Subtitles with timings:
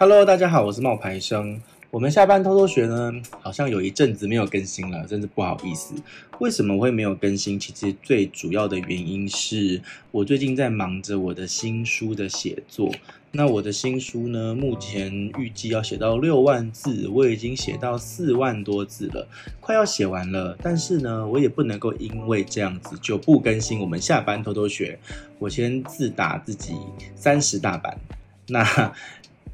[0.00, 1.60] Hello，大家好，我是冒牌生。
[1.90, 5.92] 我们下班偷偷学呢，好像有一阵子没有更新了，真是不好意思。
[6.38, 7.58] 为什么会没有更新？
[7.58, 9.82] 其实最主要的原因是
[10.12, 12.94] 我最近在忙着我的新书的写作。
[13.32, 19.26] 那我的新书呢，目前预计要写到六万字，我已经写到四万多字了，
[19.58, 20.56] 快要写完了。
[20.62, 23.80] 但是呢，我也不能够因为这样子就不更新。
[23.80, 24.96] 我们下班偷偷学，
[25.40, 26.76] 我先自打自己
[27.16, 27.98] 三十大板。
[28.46, 28.94] 那。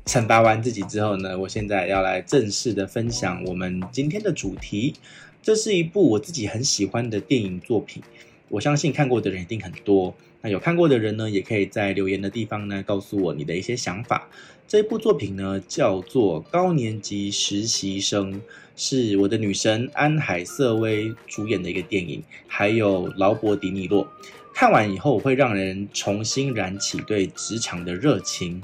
[0.06, 4.94] 惩罚完自己之后呢，我现在要来正式的分享我们今天的主题。
[5.42, 8.02] 这是一部我自己很喜欢的电影作品，
[8.48, 10.14] 我相信看过的人一定很多。
[10.42, 14.28] 那有看过的人呢，也可以在留言的地方呢告诉我你的一些想法。
[14.68, 18.34] 这部作品呢叫做《高年级实习生》，
[18.76, 24.06] 是我的女神安海瑟薇主演的一个电影，还有劳勃迪尼洛。
[24.54, 28.62] 看完以后会让人重新燃起对职场的热情。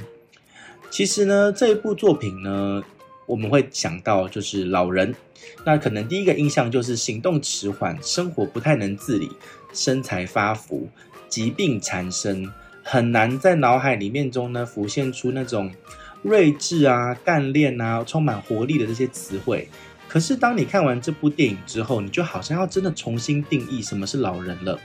[0.91, 2.83] 其实呢，这一部作品呢，
[3.25, 5.15] 我们会想到就是老人，
[5.65, 9.31] 那可能第一个印象就是行动迟缓，生活不太能自理，
[9.73, 10.89] 身材发福，
[11.29, 12.53] 疾病缠身，
[12.83, 15.73] 很难在脑海里面中呢浮现出那种
[16.23, 19.69] 睿智啊、干练啊、充满活力的这些词汇。
[20.09, 24.77] 可是当你看完这部电影之后，你就好像要真的重新定义什么是老人了。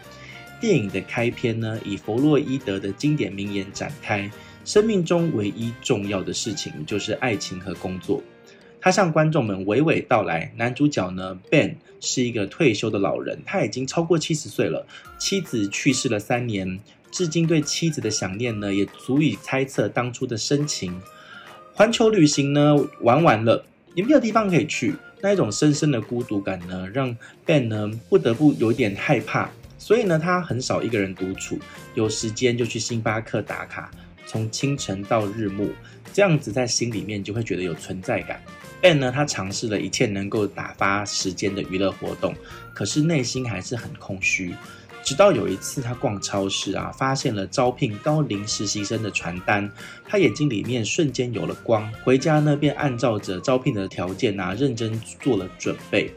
[0.62, 4.30] 电影的开篇呢，以弗洛伊德的经典名言展开。
[4.66, 8.22] 生命中唯一重要的事情就是爱情和工作。
[8.82, 10.52] 他向观众们娓娓道来。
[10.58, 14.86] 男主角呢，Ben 是一个退休的老人，他已经超过七十岁了。
[15.18, 16.80] 妻子去世了三年，
[17.12, 21.00] 至今对妻子的想念呢，也足以猜测当初的深情。
[21.74, 29.50] 环球旅行呢，玩完了，也没有地方可以去，那一种深深的孤独感呢，让 Ben 呢不得不有点害怕。
[29.78, 31.60] 所以呢，他很少一个人独处，
[31.96, 33.92] 有时间就去星巴克打卡。
[34.26, 35.70] 从清晨到日暮，
[36.14, 38.42] 这样子在心里面就会觉得有存在感。
[38.82, 42.36] Ben 呢，他尝试了一切能够打发时间的娱乐活动，
[42.74, 44.54] 可是内心还是很空虚。
[45.04, 49.70] 直到有一次他逛超市啊，发现了招聘高龄实习生的传单，
[50.04, 51.88] 他眼睛里面瞬间有了光。
[52.04, 56.12] 回家呢，便按照着招聘的条件啊，认真做了准备。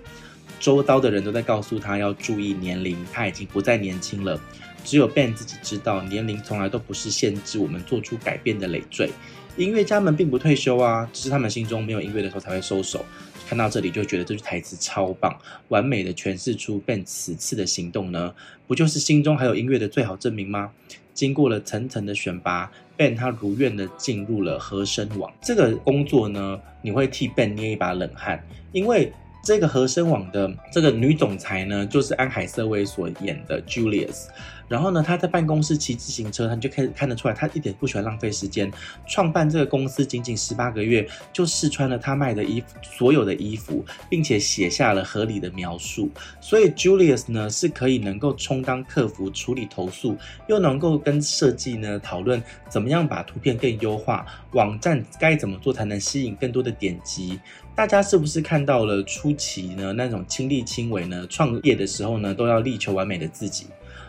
[0.58, 4.40] 周遭的人都在告诉他要注意年龄，他已经不再年轻了。
[4.88, 9.10] 只有 Ben 自己知道，年龄从来都不是限制我们做出改变的累赘。
[9.58, 13.04] 音乐家们并不退休啊，只是他们心中没有音乐的时候才会收手。
[13.46, 15.38] 看到这里就觉得这句台词超棒，
[15.68, 18.34] 完美的诠释出 Ben 此次的行动呢，
[18.66, 20.70] 不就是心中还有音乐的最好证明吗？
[21.12, 25.30] 经过了层层的选拔，Ben 他如愿的进入了和声网。
[25.42, 29.12] 这个工作呢，你会替 Ben 捏一把冷汗，因为。
[29.48, 34.26] 这个和声网的这个女总裁呢，就是安海瑟薇所演的 Julius。
[34.68, 38.70] 然后呢，她在办公室骑自行车，她就开始看得出来，她一点不喜欢浪费时间。
[39.06, 46.10] 创办这个公司仅仅十八个月，就试穿了她卖的衣服所有的衣服，并且写下了合理的描述。
[46.42, 50.14] 所以 Julius 呢，是可以能够充当客服处理投诉，
[50.46, 57.40] 又能够跟设计呢讨论怎么样把图片更优化，网站该怎么做才能吸引更多的点击。
[57.78, 61.24] 大家是不是看到了初期呢那种亲力亲为呢？
[61.30, 63.68] 创业的时候呢，都要力求完美的自己。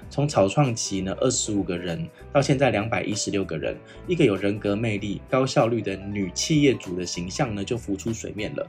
[0.09, 3.75] 从草创期呢，二十五个人到现在两百一十六个人，
[4.07, 8.67] 一个有人格魅力、高效率的女企业主的形象呢，就浮出水面了。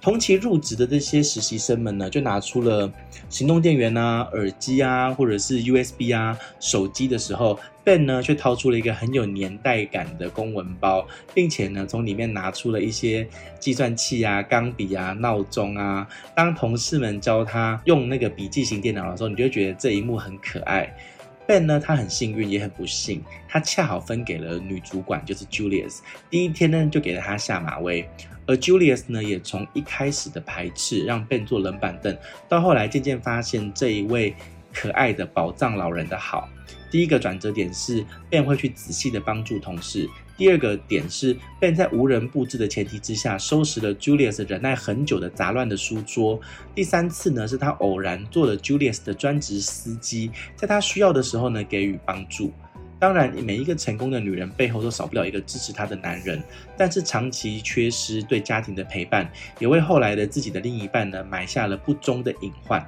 [0.00, 2.92] 同期入职的这些实习生们呢，就拿出了
[3.28, 13.24] 行动电源啊、耳机啊，或者是 USB 啊、手机的时候，Ben 呢却掏出了一个很有年代感的公文包，并且呢从里面拿出了一些
[13.60, 16.08] 计算器啊、钢笔啊、闹钟啊。
[16.34, 20.81] 当同事们教他用那个笔记型电脑的时候，你就觉得这一幕很可爱。
[21.46, 25.98] Ben 呢，他很幸运，也很不幸，他恰好分给了女主管，就是 Julius。
[26.30, 28.08] 第一天呢，就给了他下马威。
[28.46, 32.16] 而 Julius 呢，也从一开始的排斥，让 Ben 坐冷板凳，
[32.48, 34.34] 到后来渐渐发现这一位
[34.72, 36.48] 可爱的宝藏老人的好。
[36.90, 40.06] 第一个转折点是 Ben 会去仔细的帮助同事；
[40.42, 46.36] 第二个点是 Ben 在无人布置的前提之下，收拾了 Julius 忍耐很久的杂乱的书桌；
[46.74, 52.52] 第三次呢，是他偶然做了 Julius 的专职司机，在他需要的时候呢，给予帮助。
[52.98, 56.42] 当然，每一个成功的女人背后都少不了一个支持她的男人，
[56.76, 59.30] 但是长期缺失对家庭的陪伴，
[59.60, 62.84] 也为后来的自己的另一半呢埋下了不忠的隐患。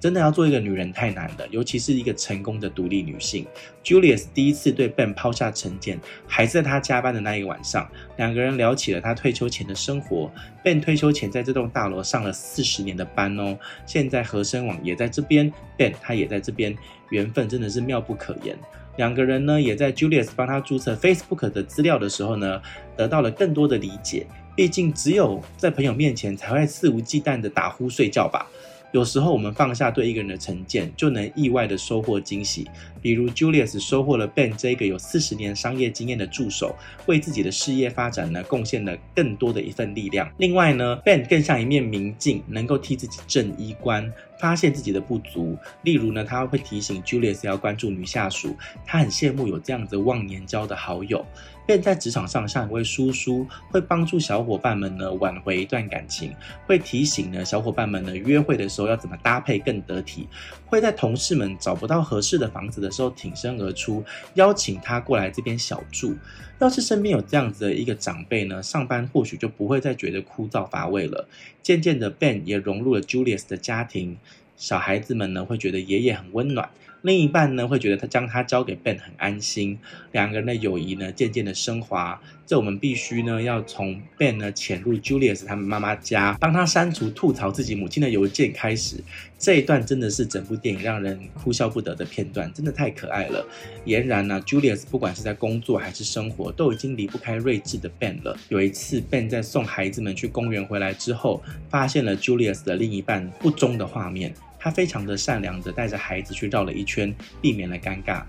[0.00, 3.46] 真的要做一个女人太难了，尤其是一个成功的独立女性。
[3.82, 10.30] Julius 第一次对 Ben 抛下成见，还是在他加班的那一晚上，两个人聊起了他退休前的生活。
[10.62, 16.76] Ben 退休前在这栋大楼上了四十年的班哦，现在和声网也在这边，Ben 他也在这边，
[17.10, 18.56] 缘分真的是妙不可言。
[18.96, 22.60] 两个人呢，也在 Julius 帮他注册 Facebook 的资料的时候呢，
[22.96, 24.26] 得到了更多的理解。
[24.56, 28.44] 毕竟，只有在朋友面前才会肆无忌惮的打呼睡觉吧。
[28.92, 32.66] 有时候我们放下对一个人的成见，就能意外的收获惊喜。
[33.02, 36.74] 比如 Julius 收获了 Ben 这个有四十年商业经验的助手，
[37.06, 40.28] 为自己的事业发展呢贡献了更多的一份力量。
[40.38, 45.56] 另外呢，Ben 更像一面明镜，能够替自己正衣冠，发现自己的不足。
[45.82, 48.56] 例如呢，他会提醒 Julius 要关注女下属，
[48.86, 51.24] 他很羡慕有这样子忘年交的好友。
[51.66, 56.34] 便在职场上像一位叔叔，会帮助小伙伴们呢挽回一段感情，
[56.66, 60.26] 会提醒呢小伙伴们呢约会的时候要怎么搭配更得体，
[60.68, 64.04] 会在同事们找不到合适的房子的时候挺身而出，
[64.34, 66.14] 邀请他过来这边小住。
[66.58, 71.28] 要是身边有这样子的一个长辈呢，上班或许就不会再觉得枯燥乏味了。
[71.62, 74.18] 渐渐的，Ben 也融入了 Julius 的家庭，
[74.56, 76.68] 小孩子们呢会觉得爷爷很温暖。
[77.08, 79.78] 另一半呢会觉得他将他交给 Ben 很安心，
[80.12, 82.20] 两个人的友谊呢渐渐的升华。
[82.46, 88.96] 这我们必须呢要从 Ben 呢潜入 Julius 他们妈妈家，帮他删除吐槽自己母亲的邮件开始。
[89.38, 93.46] 这一段真的是整部电影让人哭笑不得的片段，真的太可爱了。
[93.86, 98.36] 俨然呢，Julius 不管是在工作还是生活，都已经离不开睿智的 Ben 了。
[98.50, 104.34] 有一次，Ben 在送孩子们去公园回来之后，发现了 Julius 的另一半不忠的画面。
[104.58, 108.22] 他非常的善良的带着孩子去绕了一圈，避免了尴尬。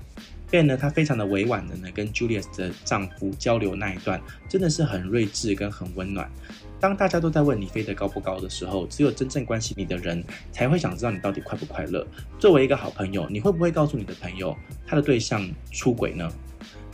[0.51, 6.29] Ben 呢，他非常的委婉的呢跟 Julius 的丈夫交流那一段，真的是很睿智跟很温暖。
[6.79, 12.07] 当大家都在问你飞得高不高的时候，只有真正关心你的人才会想知道你到底快不快乐。
[12.39, 16.31] 作为一个好朋友，你会不会告诉你的朋友他的对象出轨呢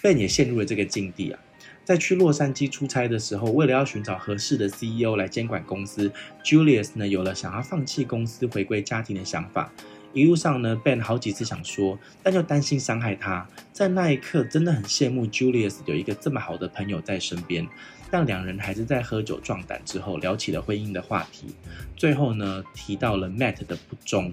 [0.02, 1.40] ？Ben 也陷入了这个境地啊。
[1.86, 6.12] 在去洛杉矶出差的时候，为了要寻找合适的 CEO 来监管公司
[6.44, 9.72] ，Julius 呢有了想要放弃公司回归家庭的想法。
[10.12, 13.48] 一路上呢，Ben 好几次想说，但又担心伤害他。
[13.72, 17.68] 在那一刻，真的很羡慕 Julius 有一个这么好的朋友在身边。
[18.10, 21.54] 但两人还是在喝酒壮胆之后，聊起了婚姻的话题。
[21.98, 24.32] 最后呢，提到了 Matt 的不忠。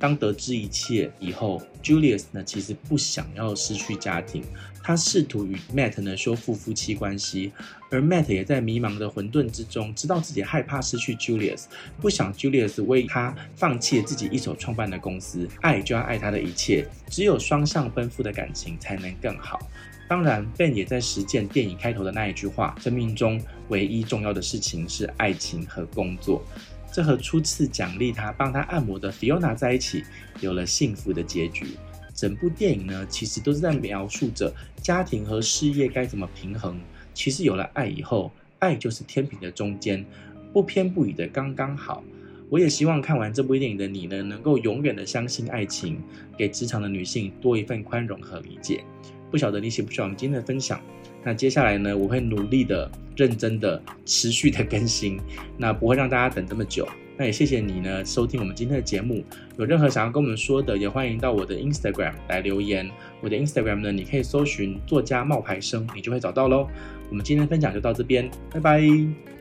[0.00, 4.42] 当得知一切以后，Julius 呢其实不想要失去家庭，
[4.82, 7.52] 他试图与 Matt 呢修复夫妻关系，
[7.90, 11.64] 而 Matt 也在迷茫的混沌之中，知道自己害怕失去 Julius，
[12.00, 19.60] 不想 Julius 为他放弃自己一手创办的公司，爱就要爱他的一切，只有双向奔赴的感情才能更好。
[20.08, 26.42] 当然，Ben 也在实践电影开头的那一句话：生命中唯一重要的事情是爱情和工作。
[26.92, 30.04] 这和初次奖励他、帮他按摩的 Fiona 在一起，
[30.40, 31.66] 有了幸福的结局。
[32.14, 34.52] 整部电影呢，其实都是在描述着
[34.82, 36.78] 家庭和事业该怎么平衡。
[37.14, 40.04] 其实有了爱以后，爱就是天平的中间，
[40.52, 42.02] 不偏不倚的刚刚好。
[42.50, 46.02] 我也希望看完这部电影的你呢，能够永远的相信爱情，
[46.36, 48.84] 给职场的女性多一份宽容和理解。
[49.30, 50.80] 不晓得你喜不喜欢我们今天的分享？
[51.22, 55.20] 那接下来呢，我会努力的、认真的、持续的更新，
[55.58, 56.88] 那不会让大家等这么久。
[57.16, 59.22] 那也谢谢你呢，收听我们今天的节目。
[59.58, 62.90] 有任何想要跟我们说的，也欢迎到我的 Instagram 来留言。
[63.20, 66.66] 我的 Instagram 呢，你可以搜寻作家冒牌生，你就会找到喽。
[67.10, 69.39] 我们今天分享就到这边，拜拜。